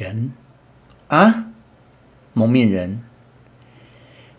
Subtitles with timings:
[0.00, 0.30] 人
[1.08, 1.48] 啊，
[2.32, 3.02] 蒙面人。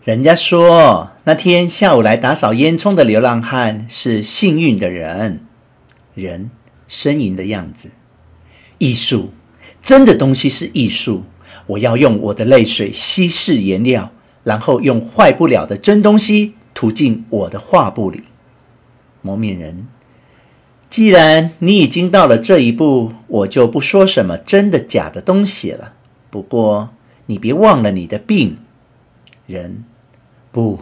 [0.02, 5.46] 人家说那天下午来打扫烟囱的流浪汉是幸运的人。
[6.14, 6.50] 人
[6.88, 7.92] 呻吟的样子。
[8.78, 9.30] 艺术，
[9.80, 11.22] 真的东西是艺术。
[11.68, 14.10] 我要用我的泪水稀释颜料，
[14.42, 18.24] 然后用坏不了的真东西涂进我的画布里。
[19.20, 19.86] 蒙面人。
[20.92, 25.94] 既然你已经到了这一步，我就不说什么真的假的东西了。
[26.28, 26.90] 不过
[27.24, 28.58] 你别忘了你的病。
[29.46, 29.84] 人，
[30.50, 30.80] 不，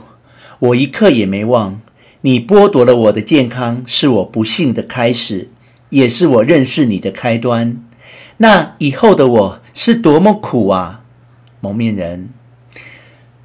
[0.59, 1.81] 我一刻也没忘。
[2.23, 5.49] 你剥夺了我的健康，是我不幸的开始，
[5.91, 7.81] 也是我认识你的开端。
[8.39, 11.05] 那以后的我是多么苦啊！
[11.61, 12.31] 蒙面人，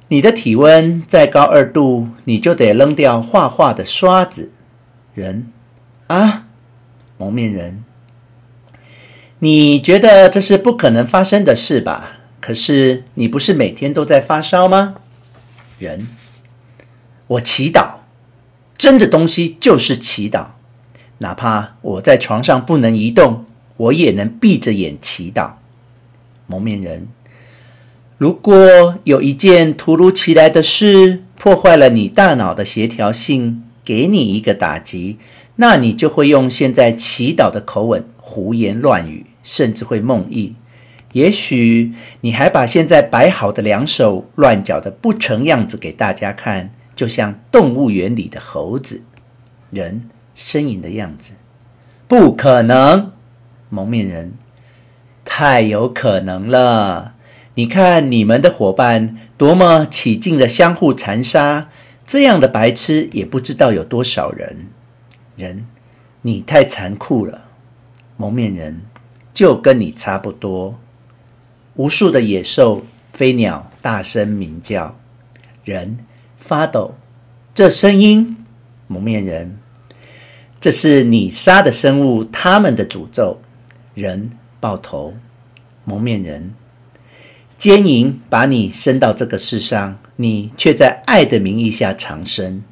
[0.08, 4.50] 你的体温再高二度，你就得扔掉画画的刷子。
[5.14, 5.52] 人，
[6.08, 6.42] 啊。
[7.18, 7.84] 蒙面人，
[9.38, 12.18] 你觉得这是不可能发生的事吧？
[12.40, 14.96] 可是你不是每天都在发烧吗？
[15.78, 16.08] 人，
[17.26, 17.94] 我祈祷，
[18.78, 20.48] 真的东西就是祈祷，
[21.18, 23.46] 哪怕我在床上不能移动，
[23.76, 25.52] 我也能闭着眼祈祷。
[26.46, 27.08] 蒙面人，
[28.18, 35.18] 如果有一件突如其来的事破坏了你大脑的协调性，给你一个打击。
[35.56, 40.54] 那你就会用现在祈祷的口吻胡言乱语，甚至会梦呓。
[41.12, 49.02] 也许你还把现在摆好的两手乱搅的不成样子给大家看，就像动物园里的猴子。
[49.70, 51.32] 人呻吟的样子，
[52.06, 53.12] 不可能。
[53.68, 54.34] 蒙面人，
[55.24, 57.14] 太有可能了。
[57.54, 61.70] 你看你们的伙伴多么起劲的相互残杀，
[62.06, 64.68] 这样的白痴也不知道有多少人。
[65.36, 65.66] 人，
[66.22, 67.42] 你太残酷了。
[68.16, 68.80] 蒙面人，
[69.34, 70.78] 就跟你差不多。
[71.74, 74.96] 无数的野兽、飞鸟大声鸣叫，
[75.64, 75.98] 人
[76.36, 76.94] 发抖。
[77.54, 78.36] 这声音，
[78.86, 79.58] 蒙面人，
[80.58, 83.38] 这是你杀的生物，他们的诅咒。
[83.94, 85.14] 人抱头，
[85.84, 86.54] 蒙面人，
[87.58, 92.62] 奸淫把你生到这个世上，你却在爱的名义下长生。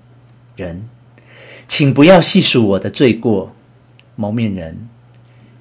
[0.56, 0.89] 人。
[1.67, 3.55] 请不要细数我的罪过，
[4.17, 4.89] 蒙面人，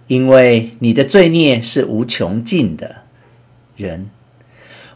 [0.07, 3.03] 因为你的罪孽是无穷尽的。
[3.75, 4.09] 人，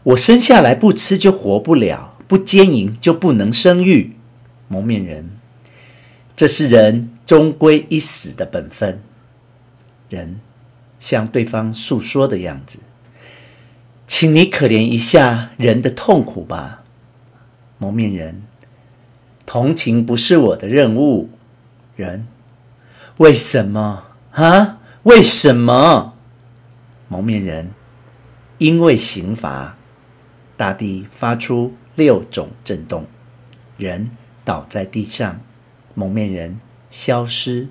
[0.04, 4.12] 我生下来不吃就活不了，不奸淫就不能生育。
[4.68, 5.30] 蒙面人，
[6.36, 9.02] 这是人终归一死的本分。
[10.08, 10.40] 人，
[11.00, 12.78] 向对方诉说的样子，
[14.06, 16.84] 请你可怜一下人的痛苦吧。
[17.78, 18.42] 蒙面人。
[19.48, 21.30] 同情不是我的任务，
[21.96, 22.26] 人，
[23.16, 24.76] 为什么啊？
[25.04, 26.12] 为什么？
[27.08, 27.70] 蒙面人，
[28.58, 29.78] 因为刑罚，
[30.58, 33.06] 大地发出六种震动，
[33.78, 34.10] 人
[34.44, 35.40] 倒在地上，
[35.94, 36.60] 蒙面人
[36.90, 37.68] 消失，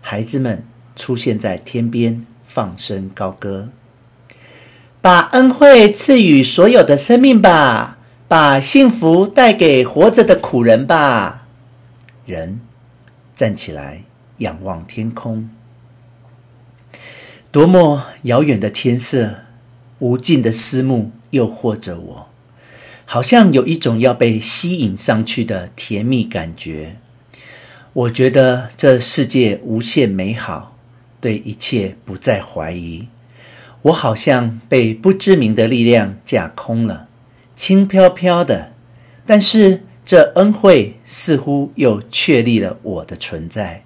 [0.00, 3.68] 孩子们出现在天边，放声高歌，
[5.00, 7.93] 把恩惠赐予所有的生命吧。
[8.26, 11.46] 把幸福带给活着的苦人吧。
[12.26, 12.60] 人
[13.36, 14.02] 站起来，
[14.38, 15.50] 仰望天空，
[17.52, 19.44] 多么遥远的天色，
[19.98, 22.28] 无尽的思慕诱惑着我，
[23.04, 26.96] 好像有一种要被吸引上去的甜蜜感觉。
[27.92, 30.76] 我觉得这世界无限美好，
[31.20, 33.06] 对一切不再怀疑。
[33.82, 37.08] 我好像被不知名的力量架空了。
[37.56, 38.72] 轻飘飘的，
[39.24, 43.84] 但是这恩惠似乎又确立了我的存在。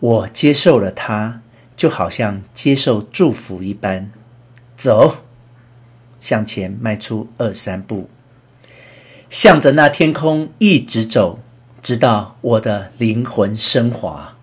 [0.00, 1.42] 我接受了它，
[1.76, 4.10] 就好像接受祝福一般。
[4.76, 5.18] 走，
[6.18, 8.08] 向前迈出二三步，
[9.30, 11.38] 向着那天空一直走，
[11.80, 14.36] 直到我的灵魂升华。